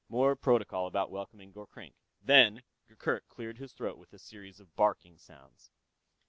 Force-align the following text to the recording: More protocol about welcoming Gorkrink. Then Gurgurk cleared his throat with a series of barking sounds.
More 0.09 0.35
protocol 0.35 0.87
about 0.87 1.11
welcoming 1.11 1.51
Gorkrink. 1.53 1.93
Then 2.23 2.63
Gurgurk 2.89 3.27
cleared 3.29 3.59
his 3.59 3.73
throat 3.73 3.99
with 3.99 4.13
a 4.13 4.17
series 4.17 4.59
of 4.59 4.75
barking 4.75 5.19
sounds. 5.19 5.69